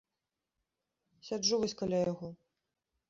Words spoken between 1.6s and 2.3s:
вось каля яго.